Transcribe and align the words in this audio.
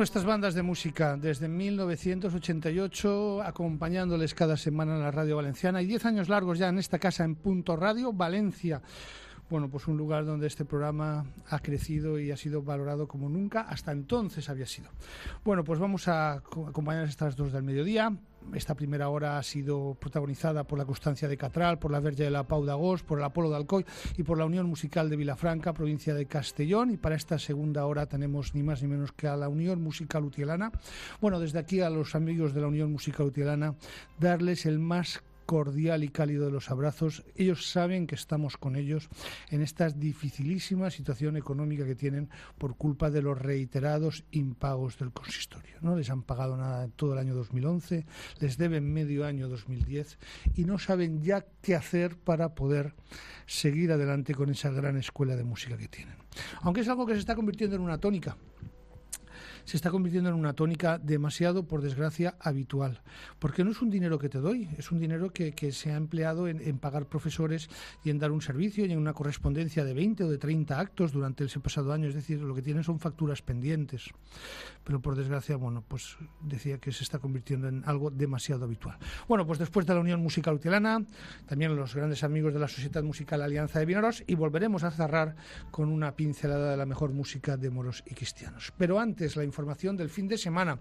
Nuestras 0.00 0.24
bandas 0.24 0.54
de 0.54 0.62
música 0.62 1.18
desde 1.18 1.46
1988, 1.46 3.42
acompañándoles 3.42 4.32
cada 4.32 4.56
semana 4.56 4.94
en 4.94 5.02
la 5.02 5.10
radio 5.10 5.36
valenciana 5.36 5.82
y 5.82 5.86
10 5.86 6.06
años 6.06 6.30
largos 6.30 6.58
ya 6.58 6.70
en 6.70 6.78
esta 6.78 6.98
casa 6.98 7.22
en 7.22 7.34
Punto 7.34 7.76
Radio, 7.76 8.10
Valencia 8.10 8.80
bueno, 9.50 9.68
pues 9.68 9.88
un 9.88 9.98
lugar 9.98 10.24
donde 10.24 10.46
este 10.46 10.64
programa 10.64 11.26
ha 11.48 11.58
crecido 11.58 12.18
y 12.20 12.30
ha 12.30 12.36
sido 12.36 12.62
valorado 12.62 13.08
como 13.08 13.28
nunca 13.28 13.62
hasta 13.62 13.90
entonces 13.90 14.48
había 14.48 14.64
sido. 14.64 14.88
Bueno, 15.44 15.64
pues 15.64 15.80
vamos 15.80 16.06
a 16.06 16.34
acompañar 16.34 17.04
estas 17.04 17.36
dos 17.36 17.52
del 17.52 17.64
mediodía. 17.64 18.16
Esta 18.54 18.74
primera 18.74 19.08
hora 19.08 19.38
ha 19.38 19.42
sido 19.42 19.94
protagonizada 19.94 20.64
por 20.64 20.78
la 20.78 20.84
Constancia 20.84 21.28
de 21.28 21.36
Catral, 21.36 21.78
por 21.78 21.90
la 21.90 22.00
Verge 22.00 22.24
de 22.24 22.30
la 22.30 22.46
Pau 22.46 22.64
d'Agost, 22.64 23.06
por 23.06 23.18
el 23.18 23.24
Apolo 23.24 23.48
de 23.50 23.56
Alcoy 23.56 23.84
y 24.16 24.22
por 24.22 24.38
la 24.38 24.44
Unión 24.44 24.66
Musical 24.66 25.08
de 25.08 25.16
Vilafranca, 25.16 25.72
provincia 25.72 26.14
de 26.14 26.26
Castellón. 26.26 26.90
Y 26.90 26.96
para 26.96 27.14
esta 27.14 27.38
segunda 27.38 27.86
hora 27.86 28.06
tenemos 28.06 28.54
ni 28.54 28.62
más 28.62 28.82
ni 28.82 28.88
menos 28.88 29.12
que 29.12 29.28
a 29.28 29.36
la 29.36 29.48
Unión 29.48 29.82
Musical 29.82 30.24
Utielana. 30.24 30.72
Bueno, 31.20 31.38
desde 31.38 31.58
aquí 31.58 31.80
a 31.80 31.90
los 31.90 32.14
amigos 32.14 32.54
de 32.54 32.60
la 32.60 32.66
Unión 32.66 32.90
Musical 32.90 33.26
Utielana, 33.26 33.74
darles 34.18 34.66
el 34.66 34.78
más 34.78 35.22
cordial 35.50 36.04
y 36.04 36.10
cálido 36.10 36.46
de 36.46 36.52
los 36.52 36.70
abrazos. 36.70 37.24
Ellos 37.34 37.68
saben 37.72 38.06
que 38.06 38.14
estamos 38.14 38.56
con 38.56 38.76
ellos 38.76 39.08
en 39.48 39.62
esta 39.62 39.88
dificilísima 39.90 40.90
situación 40.90 41.36
económica 41.36 41.84
que 41.84 41.96
tienen 41.96 42.30
por 42.56 42.76
culpa 42.76 43.10
de 43.10 43.20
los 43.20 43.36
reiterados 43.36 44.22
impagos 44.30 44.96
del 45.00 45.10
consistorio. 45.10 45.74
No 45.80 45.96
les 45.96 46.08
han 46.08 46.22
pagado 46.22 46.56
nada 46.56 46.86
todo 46.94 47.14
el 47.14 47.18
año 47.18 47.34
2011, 47.34 48.06
les 48.38 48.58
deben 48.58 48.92
medio 48.92 49.26
año 49.26 49.48
2010 49.48 50.18
y 50.54 50.66
no 50.66 50.78
saben 50.78 51.20
ya 51.20 51.44
qué 51.62 51.74
hacer 51.74 52.14
para 52.14 52.54
poder 52.54 52.94
seguir 53.46 53.90
adelante 53.90 54.36
con 54.36 54.50
esa 54.50 54.70
gran 54.70 54.98
escuela 54.98 55.34
de 55.34 55.42
música 55.42 55.76
que 55.76 55.88
tienen. 55.88 56.14
Aunque 56.60 56.82
es 56.82 56.88
algo 56.88 57.06
que 57.06 57.14
se 57.14 57.18
está 57.18 57.34
convirtiendo 57.34 57.74
en 57.74 57.82
una 57.82 57.98
tónica 57.98 58.36
se 59.70 59.76
está 59.76 59.92
convirtiendo 59.92 60.30
en 60.30 60.34
una 60.34 60.52
tónica 60.52 60.98
demasiado, 60.98 61.62
por 61.62 61.80
desgracia, 61.80 62.34
habitual. 62.40 63.02
Porque 63.38 63.62
no 63.62 63.70
es 63.70 63.80
un 63.80 63.88
dinero 63.88 64.18
que 64.18 64.28
te 64.28 64.38
doy, 64.38 64.68
es 64.76 64.90
un 64.90 64.98
dinero 64.98 65.32
que, 65.32 65.54
se 65.70 65.92
ha 65.92 65.96
empleado 65.96 66.48
en, 66.48 66.78
pagar 66.78 67.06
profesores 67.06 67.70
y 68.02 68.10
en 68.10 68.18
dar 68.18 68.32
un 68.32 68.42
servicio 68.42 68.84
y 68.84 68.90
en 68.90 68.98
una 68.98 69.12
correspondencia 69.12 69.84
de 69.84 69.94
20 69.94 70.24
o 70.24 70.28
de 70.28 70.38
30 70.38 70.80
actos 70.80 71.12
durante 71.12 71.44
ese 71.44 71.60
pasado 71.60 71.92
año. 71.92 72.08
Es 72.08 72.16
decir, 72.16 72.40
lo 72.40 72.52
que 72.52 72.62
tienen 72.62 72.82
son 72.82 72.98
facturas 72.98 73.42
pendientes. 73.42 74.10
Pero 74.82 75.00
por 75.00 75.14
desgracia, 75.14 75.54
bueno, 75.54 75.84
pues 75.86 76.16
decía 76.40 76.78
que 76.78 76.90
se 76.90 77.04
está 77.04 77.20
convirtiendo 77.20 77.68
en 77.68 77.84
algo 77.86 78.10
demasiado 78.10 78.64
habitual. 78.64 78.98
Bueno, 79.28 79.46
pues 79.46 79.60
después 79.60 79.86
de 79.86 79.94
la 79.94 80.00
Unión 80.00 80.20
Musical 80.20 80.54
Utilana, 80.54 81.04
también 81.46 81.76
los 81.76 81.94
grandes 81.94 82.24
amigos 82.24 82.52
de 82.52 82.58
la 82.58 82.66
Sociedad 82.66 83.04
Musical 83.04 83.40
Alianza 83.40 83.78
de 83.78 83.86
Vinoros 83.86 84.24
y 84.26 84.34
volveremos 84.34 84.82
a 84.82 84.90
cerrar 84.90 85.36
con 85.70 85.90
una 85.90 86.16
pincelada 86.16 86.72
de 86.72 86.76
la 86.76 86.86
mejor 86.86 87.12
música 87.12 87.56
de 87.56 87.70
moros 87.70 88.02
y 88.04 88.16
cristianos. 88.16 88.72
Pero 88.76 88.98
antes, 88.98 89.36
la 89.36 89.44
información 89.44 89.59
del 89.96 90.10
fin 90.10 90.28
de 90.28 90.38
semana, 90.38 90.78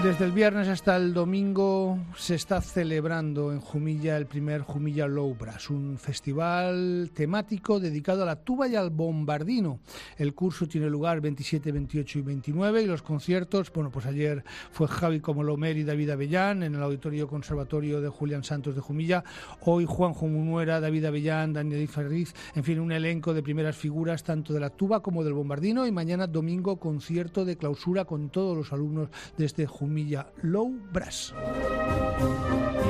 Desde 0.03 0.27
el 0.27 0.31
viernes 0.31 0.69
hasta 0.69 0.97
el 0.97 1.13
domingo 1.13 1.99
se 2.17 2.37
está 2.37 2.61
celebrando 2.61 3.51
en 3.53 3.61
Jumilla 3.61 4.17
el 4.17 4.27
primer 4.27 4.61
Jumilla 4.61 5.09
Lowbras, 5.09 5.71
un 5.71 5.99
festival 5.99 7.11
temático 7.13 7.81
dedicado 7.81 8.23
a 8.23 8.27
la 8.27 8.37
tuba 8.37 8.69
y 8.69 8.77
al 8.77 8.91
bombardino. 8.91 9.81
El 10.17 10.35
curso 10.35 10.69
tiene 10.69 10.89
lugar 10.89 11.21
27, 11.21 11.73
28 11.73 12.21
y 12.21 12.23
29 12.23 12.83
y 12.83 12.87
los 12.87 13.03
conciertos, 13.03 13.73
bueno, 13.73 13.91
pues 13.91 14.07
ayer 14.07 14.45
fue 14.71 14.87
Javi 14.87 15.19
Comolomer 15.19 15.77
y 15.77 15.83
David 15.83 16.11
Avellán 16.11 16.63
en 16.63 16.77
el 16.77 16.83
Auditorio 16.83 17.27
Conservatorio 17.27 18.01
de 18.01 18.09
Julián 18.09 18.45
Santos 18.45 18.77
de 18.77 18.81
Jumilla, 18.81 19.25
hoy 19.63 19.85
Juanjo 19.85 20.29
Munuera, 20.29 20.79
David 20.79 21.07
Avellán, 21.07 21.53
Daniel 21.53 21.89
Ferriz, 21.89 22.35
en 22.55 22.63
fin, 22.63 22.79
un 22.79 22.93
elenco 22.93 23.35
de 23.35 23.43
primeras 23.43 23.77
figuras 23.77 24.23
tanto 24.23 24.53
de 24.53 24.61
la 24.61 24.71
tuba 24.71 25.03
como 25.03 25.25
del 25.25 25.35
bombardino 25.35 25.89
y 25.89 25.91
mañana 25.91 26.29
domingo 26.29 26.79
concierto 26.79 27.45
de 27.45 27.57
clausura 27.57 28.05
con 28.05 28.31
todos 28.31 28.57
los 28.57 28.73
alumnos 28.73 29.09
de 29.37 29.45
este 29.45 29.67
Jumilla 29.67 29.88
Milla 29.89 30.27
Low 30.43 30.71
Brass. 30.93 31.33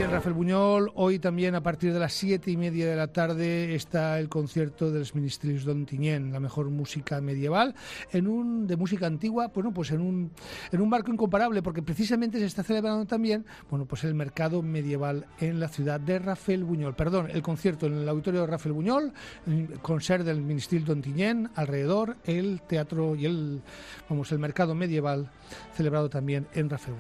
En 0.01 0.13
Rafael 0.13 0.35
Buñol, 0.35 0.93
hoy 0.95 1.19
también 1.19 1.57
a 1.57 1.63
partir 1.63 1.93
de 1.93 1.99
las 1.99 2.13
siete 2.13 2.53
y 2.53 2.57
media 2.57 2.89
de 2.89 2.95
la 2.95 3.09
tarde 3.09 3.75
está 3.75 4.21
el 4.21 4.29
concierto 4.29 4.93
de 4.93 5.01
los 5.01 5.15
Ministerios 5.15 5.65
Don 5.65 5.87
Tiñén, 5.87 6.33
la 6.33 6.39
mejor 6.39 6.71
música 6.71 7.21
medieval, 7.21 7.75
en 8.13 8.29
un 8.29 8.67
de 8.69 8.77
música 8.77 9.07
antigua, 9.07 9.49
bueno, 9.53 9.73
pues 9.73 9.91
en 9.91 10.01
un, 10.01 10.31
en 10.71 10.81
un 10.81 10.89
marco 10.89 11.13
incomparable, 11.13 11.63
porque 11.63 11.83
precisamente 11.83 12.39
se 12.39 12.47
está 12.47 12.63
celebrando 12.63 13.07
también, 13.07 13.45
bueno, 13.71 13.87
pues 13.87 14.05
el 14.05 14.15
mercado 14.15 14.63
medieval 14.63 15.27
en 15.41 15.59
la 15.59 15.69
ciudad 15.69 15.99
de 15.99 16.21
Rafael 16.21 16.63
Buñol. 16.63 16.95
Perdón, 16.95 17.29
el 17.31 17.43
concierto 17.43 17.87
en 17.87 17.95
el 17.95 18.09
auditorio 18.09 18.43
de 18.43 18.47
Rafael 18.47 18.75
Buñol, 18.75 19.13
el 19.47 19.81
concert 19.81 20.25
del 20.25 20.41
Ministerio 20.41 20.87
Don 20.87 21.03
Tiñén, 21.03 21.51
alrededor 21.57 22.17
el 22.25 22.63
teatro 22.63 23.17
y 23.17 23.27
el, 23.27 23.63
vamos, 24.09 24.31
el 24.31 24.39
mercado 24.39 24.77
medieval 24.77 25.29
celebrado 25.75 26.09
también 26.09 26.47
en 26.55 26.71
Rafael 26.71 26.97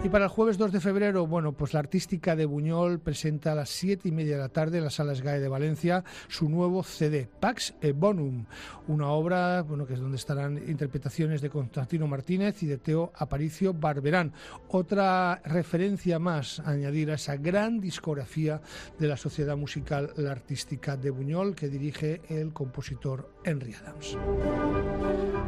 Y 0.02 0.08
para 0.08 0.26
el 0.26 0.30
jueves 0.30 0.58
2 0.58 0.72
de 0.72 0.80
febrero, 0.80 1.28
bueno, 1.28 1.52
pues 1.52 1.74
la 1.74 1.82
artística 1.82 2.34
de 2.34 2.46
Buñol 2.46 3.02
presenta 3.02 3.52
a 3.52 3.56
las 3.56 3.70
7 3.70 4.08
y 4.08 4.12
media 4.14 4.38
de 4.38 4.42
la 4.42 4.48
tarde 4.48 4.78
en 4.78 4.86
las 4.86 4.94
salas 4.94 5.22
GAE 5.22 5.42
de 5.42 5.50
Valencia 5.50 6.06
su 6.30 6.48
nuevo 6.48 6.84
CD, 6.84 7.28
Pax 7.40 7.76
e 7.82 7.92
Bonum, 7.92 8.46
una 8.88 9.10
obra, 9.10 9.62
bueno, 9.62 9.86
que 9.86 9.96
es 9.96 10.00
donde 10.00 10.16
estarán 10.16 10.58
interpretaciones 10.70 11.42
de 11.42 11.50
Constantino 11.50 12.08
Martínez 12.08 12.64
y 12.64 12.68
de 12.68 12.78
Teo 12.78 13.12
Aparicio 13.14 13.74
Barberán. 13.74 14.32
Otra 14.70 15.42
referencia 15.44 16.18
más 16.18 16.62
a 16.62 16.70
añadir 16.70 17.12
a 17.12 17.16
esa 17.16 17.36
gran 17.36 17.82
discografía 17.82 18.62
de 18.98 19.08
la 19.08 19.18
Sociedad 19.18 19.58
Musical 19.58 20.14
La 20.16 20.32
Artística 20.32 20.96
de 20.96 21.10
Buñol 21.10 21.56
que 21.56 21.68
dirige 21.68 22.22
el 22.30 22.54
compositor 22.54 23.34
Henry 23.44 23.74
Adams. 23.74 24.18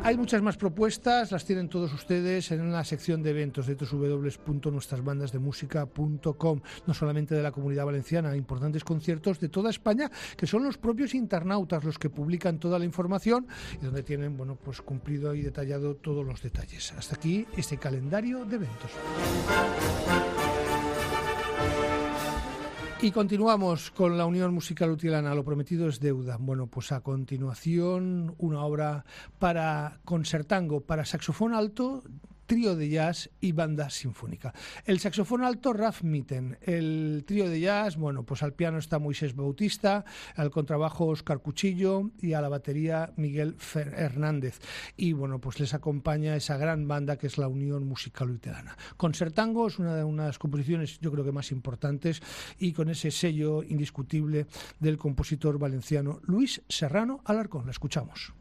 Hay 0.04 0.18
muchas 0.18 0.42
más 0.42 0.58
propuestas, 0.58 1.32
las 1.32 1.46
tienen 1.46 1.70
todos 1.70 1.94
ustedes 1.94 2.52
en 2.52 2.72
la 2.72 2.84
sección 2.84 3.22
de 3.22 3.30
eventos 3.30 3.68
de 3.68 3.76
www.nuestrasbandasdemusica.com, 3.76 6.62
no 6.88 6.94
solamente 6.96 7.36
de 7.36 7.44
la 7.44 7.52
comunidad 7.52 7.86
valenciana, 7.86 8.36
importantes 8.36 8.84
conciertos 8.84 9.40
de 9.40 9.50
toda 9.50 9.70
España, 9.70 10.10
que 10.36 10.48
son 10.48 10.64
los 10.64 10.80
propios 10.80 11.14
internautas 11.14 11.84
los 11.84 12.00
que 12.00 12.10
publican 12.10 12.58
toda 12.58 12.80
la 12.80 12.86
información 12.86 13.46
y 13.80 13.86
donde 13.86 14.02
tienen, 14.02 14.36
bueno, 14.36 14.56
pues 14.56 14.82
cumplido 14.82 15.36
y 15.36 15.44
detallado 15.44 15.96
todos 15.96 16.26
los 16.26 16.42
detalles. 16.42 16.94
Hasta 16.94 17.14
aquí 17.16 17.46
este 17.56 17.78
calendario 17.78 18.44
de 18.46 18.56
eventos. 18.56 18.90
Y 23.04 23.10
continuamos 23.10 23.90
con 23.90 24.16
la 24.16 24.28
Unión 24.28 24.54
Musical 24.54 24.92
Utilana, 24.92 25.34
lo 25.34 25.44
prometido 25.44 25.90
es 25.90 26.00
deuda. 26.00 26.38
Bueno, 26.40 26.68
pues 26.68 26.92
a 26.92 27.02
continuación 27.02 28.36
una 28.38 28.64
obra 28.64 29.06
para 29.40 29.98
concertango, 30.06 30.82
para 30.82 31.04
saxofón 31.04 31.56
alto, 31.56 32.04
trío 32.52 32.76
de 32.76 32.90
jazz 32.90 33.30
y 33.40 33.54
banda 33.54 33.90
sinfónica. 33.90 34.54
El 34.84 35.00
saxofón 35.00 35.42
alto, 35.42 35.72
Raf 35.72 36.04
Mitten. 36.04 36.58
El 36.62 37.24
trío 37.26 37.48
de 37.48 37.62
jazz, 37.62 37.96
bueno, 37.96 38.24
pues 38.24 38.44
al 38.44 38.52
piano 38.52 38.78
está 38.78 39.00
Moisés 39.00 39.38
Bautista, 39.38 40.04
al 40.36 40.52
contrabajo 40.52 41.06
Oscar 41.06 41.40
Cuchillo 41.40 42.12
y 42.20 42.34
a 42.34 42.42
la 42.42 42.50
batería 42.50 43.14
Miguel 43.16 43.56
Hernández. 43.74 44.60
Y 44.98 45.14
bueno, 45.14 45.40
pues 45.40 45.62
les 45.62 45.74
acompaña 45.74 46.36
esa 46.36 46.58
gran 46.58 46.90
banda 46.90 47.18
que 47.18 47.28
es 47.28 47.38
la 47.38 47.48
Unión 47.48 47.88
Musical 47.88 48.28
Luterana. 48.28 48.76
Concertango 48.98 49.68
es 49.68 49.80
una 49.80 49.96
de 49.96 50.04
unas 50.04 50.38
composiciones, 50.38 51.00
yo 51.00 51.10
creo 51.10 51.24
que 51.24 51.32
más 51.32 51.54
importantes, 51.54 52.22
y 52.60 52.74
con 52.74 52.90
ese 52.90 53.12
sello 53.12 53.64
indiscutible 53.64 54.48
del 54.78 54.98
compositor 54.98 55.58
valenciano 55.58 56.20
Luis 56.24 56.62
Serrano 56.68 57.22
Alarcón. 57.24 57.66
La 57.66 57.72
escuchamos. 57.72 58.34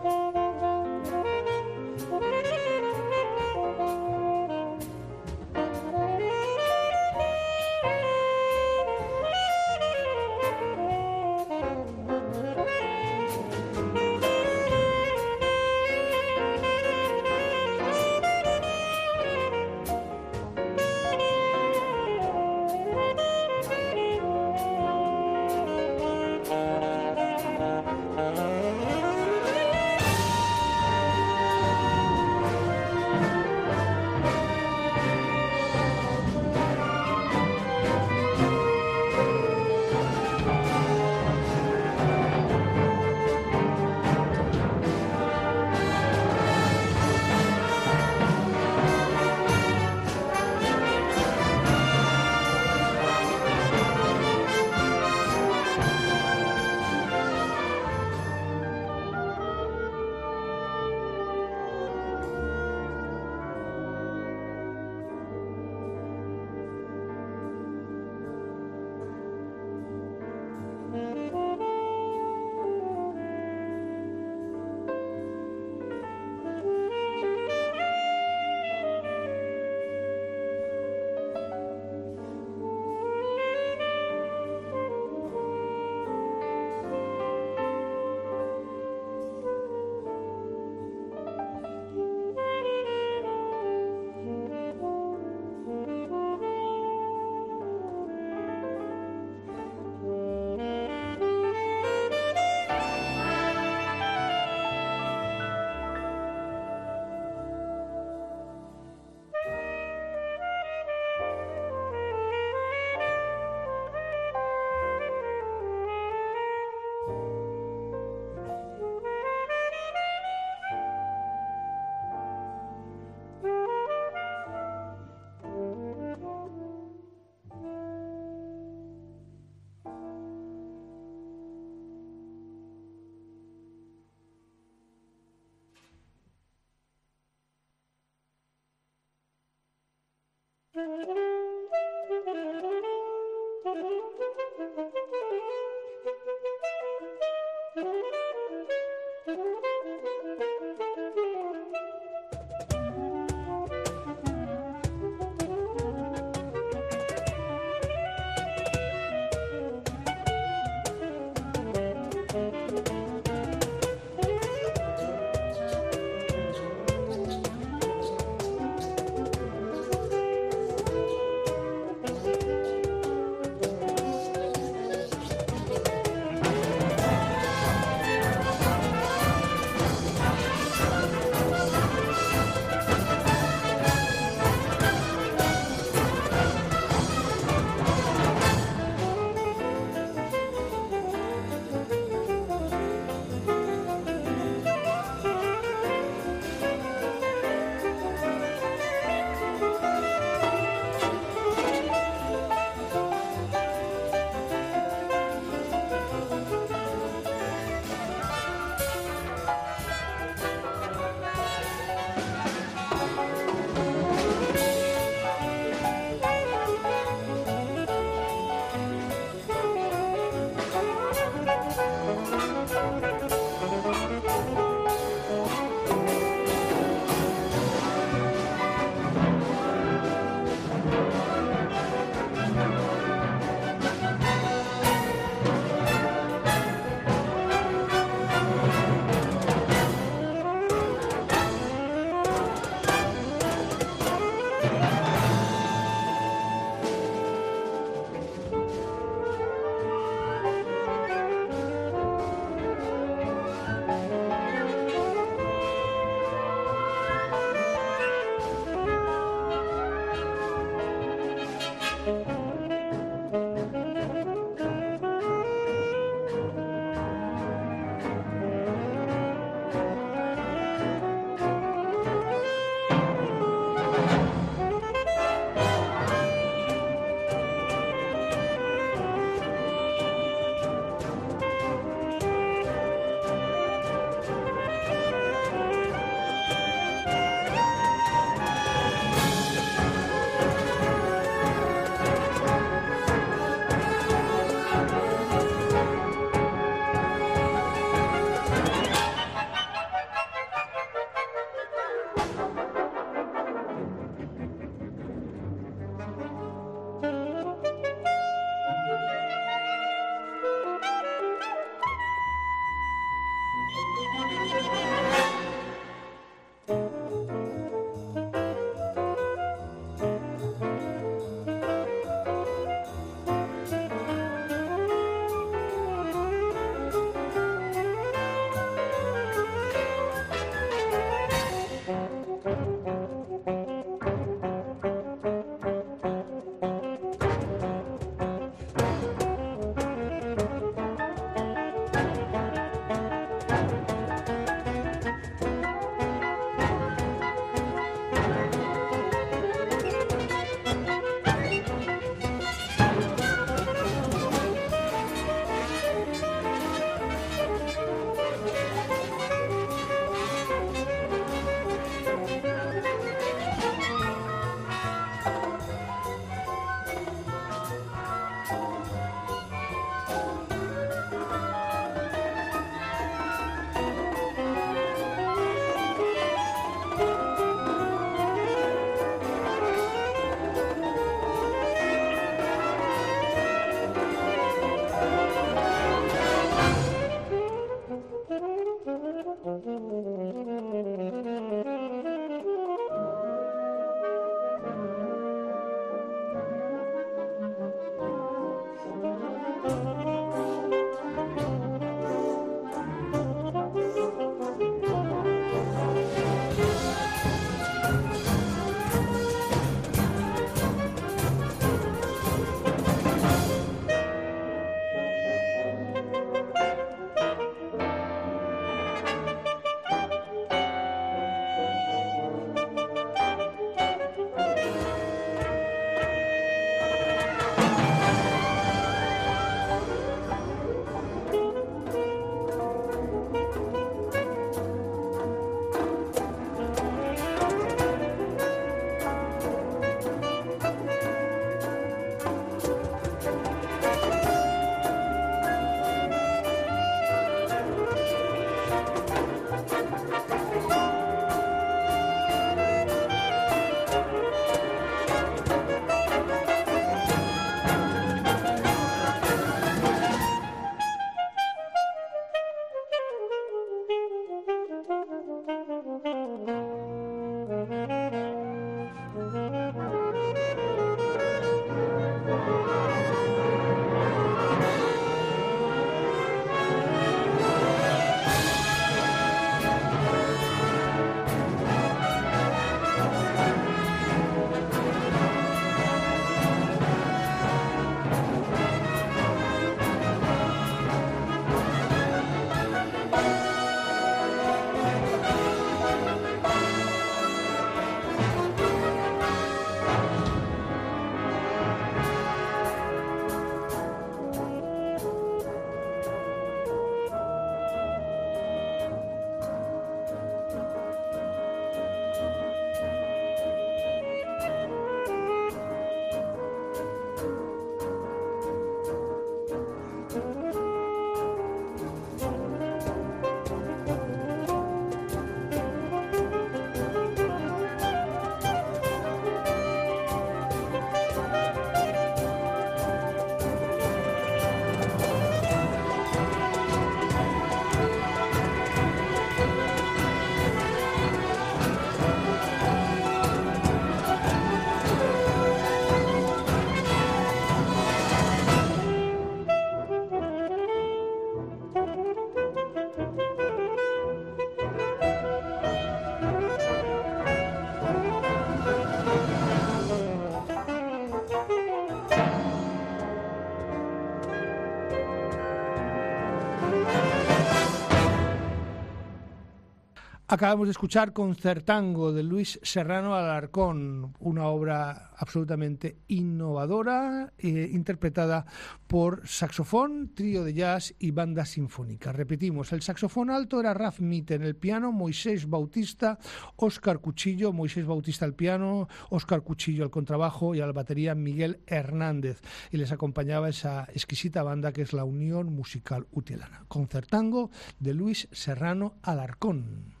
Acabamos 570.32 570.66
de 570.66 570.70
escuchar 570.70 571.12
Concertango 571.12 572.10
de 572.10 572.22
Luis 572.22 572.58
Serrano 572.62 573.14
Alarcón, 573.14 574.14
una 574.18 574.46
obra 574.46 575.10
absolutamente 575.14 575.98
innovadora, 576.08 577.34
eh, 577.36 577.68
interpretada 577.70 578.46
por 578.86 579.28
saxofón, 579.28 580.14
trío 580.14 580.42
de 580.42 580.54
jazz 580.54 580.94
y 580.98 581.10
banda 581.10 581.44
sinfónica. 581.44 582.12
Repetimos, 582.12 582.72
el 582.72 582.80
saxofón 582.80 583.28
alto 583.28 583.60
era 583.60 583.74
Raf 583.74 584.00
Mite, 584.00 584.36
en 584.36 584.42
el 584.44 584.56
piano 584.56 584.90
Moisés 584.90 585.50
Bautista, 585.50 586.18
Óscar 586.56 587.00
Cuchillo, 587.00 587.52
Moisés 587.52 587.84
Bautista 587.84 588.24
al 588.24 588.32
piano, 588.32 588.88
Óscar 589.10 589.42
Cuchillo 589.42 589.84
al 589.84 589.90
contrabajo 589.90 590.54
y 590.54 590.62
a 590.62 590.66
la 590.66 590.72
batería 590.72 591.14
Miguel 591.14 591.60
Hernández. 591.66 592.40
Y 592.70 592.78
les 592.78 592.90
acompañaba 592.90 593.50
esa 593.50 593.86
exquisita 593.92 594.42
banda 594.42 594.72
que 594.72 594.80
es 594.80 594.94
la 594.94 595.04
Unión 595.04 595.52
Musical 595.52 596.06
Utilana. 596.10 596.64
Concertango 596.68 597.50
de 597.80 597.92
Luis 597.92 598.28
Serrano 598.32 598.94
Alarcón. 599.02 600.00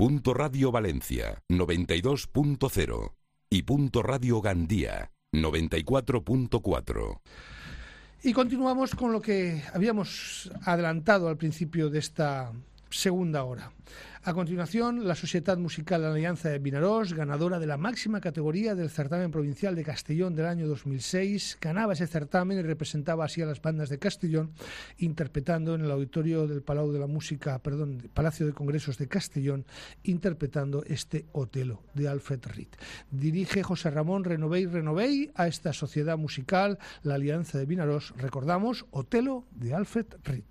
Punto 0.00 0.32
Radio 0.32 0.72
Valencia 0.72 1.42
92.0 1.50 3.12
y 3.50 3.62
Punto 3.64 4.02
Radio 4.02 4.40
Gandía 4.40 5.12
94.4. 5.34 7.20
Y 8.22 8.32
continuamos 8.32 8.94
con 8.94 9.12
lo 9.12 9.20
que 9.20 9.62
habíamos 9.74 10.50
adelantado 10.64 11.28
al 11.28 11.36
principio 11.36 11.90
de 11.90 11.98
esta 11.98 12.50
segunda 12.90 13.44
hora. 13.44 13.72
A 14.22 14.34
continuación, 14.34 15.08
la 15.08 15.14
Sociedad 15.14 15.56
Musical 15.56 16.04
Alianza 16.04 16.50
de 16.50 16.58
Vinarós, 16.58 17.14
ganadora 17.14 17.58
de 17.58 17.66
la 17.66 17.78
máxima 17.78 18.20
categoría 18.20 18.74
del 18.74 18.90
certamen 18.90 19.30
provincial 19.30 19.74
de 19.74 19.82
Castellón 19.82 20.34
del 20.34 20.44
año 20.44 20.68
2006, 20.68 21.56
ganaba 21.58 21.94
ese 21.94 22.06
certamen 22.06 22.58
y 22.58 22.62
representaba 22.62 23.24
así 23.24 23.40
a 23.40 23.46
las 23.46 23.62
bandas 23.62 23.88
de 23.88 23.98
Castellón, 23.98 24.52
interpretando 24.98 25.74
en 25.74 25.86
el 25.86 25.90
auditorio 25.90 26.46
del 26.46 26.62
Palau 26.62 26.92
de 26.92 26.98
la 26.98 27.06
Música, 27.06 27.58
perdón, 27.60 28.10
Palacio 28.12 28.44
de 28.44 28.52
Congresos 28.52 28.98
de 28.98 29.08
Castellón, 29.08 29.64
interpretando 30.02 30.84
este 30.84 31.24
Otelo 31.32 31.82
de 31.94 32.08
Alfred 32.08 32.44
Reed. 32.44 32.68
Dirige 33.10 33.62
José 33.62 33.90
Ramón 33.90 34.24
Renovey 34.24 34.66
Renovey 34.66 35.30
a 35.34 35.46
esta 35.46 35.72
sociedad 35.72 36.18
musical, 36.18 36.78
la 37.02 37.14
Alianza 37.14 37.56
de 37.56 37.64
Vinarós, 37.64 38.12
recordamos, 38.18 38.84
Otelo 38.90 39.46
de 39.52 39.72
Alfred 39.72 40.06
Reed. 40.24 40.44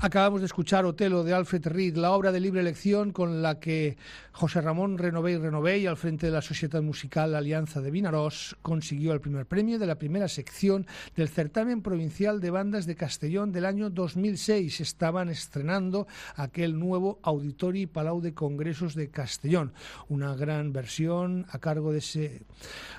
Acabamos 0.00 0.42
de 0.42 0.46
escuchar 0.46 0.84
Otelo 0.84 1.24
de 1.24 1.34
Alfred 1.34 1.66
Reed, 1.66 1.96
la 1.96 2.12
obra 2.12 2.30
de 2.30 2.38
libre 2.38 2.60
elección 2.60 3.10
con 3.10 3.42
la 3.42 3.58
que 3.58 3.96
José 4.30 4.60
Ramón 4.60 4.96
Renové 4.96 5.32
y 5.32 5.38
Renové, 5.38 5.88
al 5.88 5.96
frente 5.96 6.26
de 6.26 6.32
la 6.32 6.40
Sociedad 6.40 6.80
Musical 6.80 7.34
Alianza 7.34 7.80
de 7.80 7.90
Vinarós, 7.90 8.56
consiguió 8.62 9.12
el 9.12 9.20
primer 9.20 9.46
premio 9.46 9.76
de 9.76 9.88
la 9.88 9.98
primera 9.98 10.28
sección 10.28 10.86
del 11.16 11.28
certamen 11.28 11.82
provincial 11.82 12.40
de 12.40 12.50
bandas 12.52 12.86
de 12.86 12.94
Castellón 12.94 13.50
del 13.50 13.64
año 13.64 13.90
2006. 13.90 14.80
Estaban 14.80 15.30
estrenando 15.30 16.06
aquel 16.36 16.78
nuevo 16.78 17.18
Auditorio 17.24 17.82
y 17.82 17.86
Palau 17.86 18.20
de 18.20 18.34
Congresos 18.34 18.94
de 18.94 19.10
Castellón, 19.10 19.72
una 20.08 20.36
gran 20.36 20.72
versión 20.72 21.44
a 21.50 21.58
cargo 21.58 21.90
de 21.90 21.98
ese... 21.98 22.42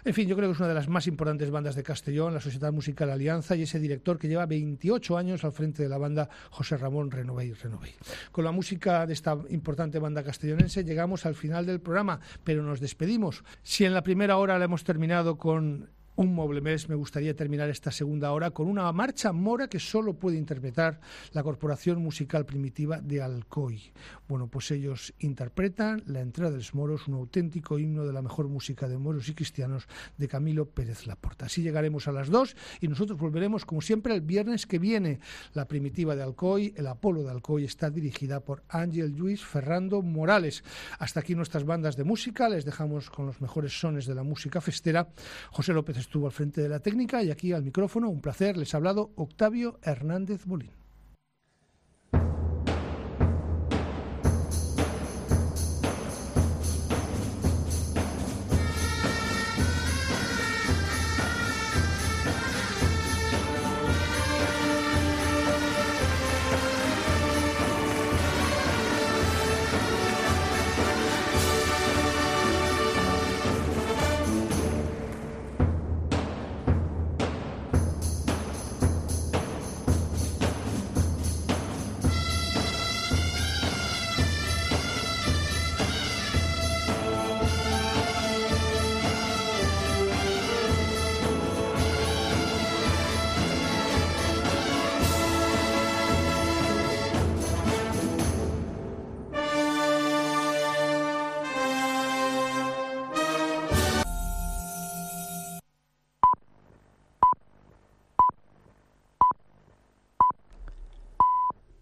En 0.04 0.14
fin, 0.14 0.28
yo 0.28 0.36
creo 0.36 0.50
que 0.50 0.54
es 0.54 0.60
una 0.60 0.68
de 0.68 0.76
las 0.76 0.90
más 0.90 1.08
importantes 1.08 1.50
bandas 1.50 1.76
de 1.76 1.84
Castellón, 1.84 2.34
la 2.34 2.42
Sociedad 2.42 2.74
Musical 2.74 3.10
Alianza, 3.10 3.56
y 3.56 3.62
ese 3.62 3.80
director 3.80 4.20
que 4.20 4.28
lleva 4.28 4.46
28 4.46 5.18
años 5.18 5.46
al 5.46 5.54
frente 5.54 5.82
de 5.82 5.88
la 5.88 5.98
banda, 5.98 6.30
José 6.50 6.76
Ramón 6.76 6.89
Renové 7.12 7.54
Renové. 7.54 7.94
Con 8.32 8.44
la 8.44 8.52
música 8.52 9.06
de 9.06 9.14
esta 9.14 9.38
importante 9.50 10.00
banda 10.00 10.24
castellonense 10.24 10.84
llegamos 10.84 11.26
al 11.26 11.36
final 11.36 11.66
del 11.66 11.82
programa, 11.82 12.20
pero 12.44 12.64
nos 12.64 12.80
despedimos. 12.80 13.44
Si 13.64 13.86
en 13.86 13.94
la 13.94 14.04
primera 14.04 14.38
hora 14.38 14.58
la 14.58 14.66
hemos 14.66 14.84
terminado 14.84 15.38
con 15.38 15.90
un 16.20 16.34
mueble 16.36 16.60
mes, 16.60 16.90
me 16.90 16.96
gustaría 16.96 17.34
terminar 17.34 17.70
esta 17.70 17.92
segunda 17.92 18.34
hora 18.34 18.52
con 18.52 18.68
una 18.68 18.92
marcha 18.92 19.32
mora 19.32 19.70
que 19.70 19.80
solo 19.80 20.16
puede 20.16 20.36
interpretar 20.36 21.00
la 21.32 21.44
Corporación 21.44 22.04
Musical 22.04 22.46
Primitiva 22.46 23.00
de 23.00 23.22
Alcoy. 23.22 23.94
Bueno, 24.28 24.48
pues 24.48 24.70
ellos 24.72 25.14
interpretan 25.20 26.04
La 26.08 26.20
entrada 26.20 26.52
de 26.52 26.58
los 26.58 26.76
moros, 26.76 27.08
un 27.08 27.14
auténtico 27.14 27.80
himno 27.80 28.06
de 28.06 28.12
la 28.12 28.22
mejor 28.22 28.50
música 28.50 28.90
de 28.90 28.98
moros 28.98 29.30
y 29.30 29.34
cristianos 29.34 29.88
de 30.18 30.28
Camilo 30.28 30.66
Pérez 30.66 31.08
Laporta. 31.08 31.46
Así 31.46 31.62
llegaremos 31.62 32.10
a 32.10 32.12
las 32.12 32.28
dos 32.28 32.54
y 32.82 32.90
nosotros 32.90 33.18
volveremos, 33.18 33.64
como 33.64 33.80
siempre, 33.80 34.14
el 34.14 34.20
viernes 34.20 34.66
que 34.68 34.78
viene. 34.78 35.22
La 35.54 35.70
Primitiva 35.70 36.18
de 36.18 36.24
Alcoy, 36.24 36.74
el 36.76 36.88
Apolo 36.88 37.24
de 37.24 37.32
Alcoy, 37.32 37.64
está 37.64 37.90
dirigida 37.90 38.42
por 38.42 38.64
Ángel 38.68 39.16
Luis 39.16 39.46
Ferrando 39.46 40.02
Morales. 40.02 40.66
Hasta 40.98 41.22
aquí 41.22 41.34
nuestras 41.34 41.64
bandas 41.64 41.96
de 41.96 42.04
música, 42.04 42.50
les 42.50 42.66
dejamos 42.66 43.10
con 43.10 43.26
los 43.26 43.40
mejores 43.40 43.80
sones 43.80 44.06
de 44.06 44.16
la 44.16 44.24
música 44.24 44.60
festera. 44.60 45.08
José 45.52 45.72
López 45.72 46.09
estuvo 46.10 46.26
al 46.26 46.32
frente 46.32 46.64
de 46.64 46.70
la 46.70 46.80
técnica 46.80 47.22
y 47.22 47.30
aquí 47.30 47.54
al 47.54 47.62
micrófono, 47.62 48.10
un 48.10 48.20
placer, 48.20 48.58
les 48.58 48.74
ha 48.74 48.78
hablado 48.78 49.12
Octavio 49.16 49.78
Hernández 49.84 50.44
Bolín. 50.44 50.79